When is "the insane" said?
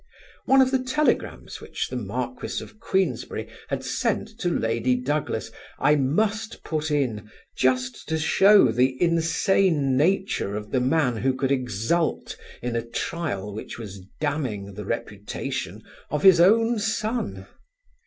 8.71-9.95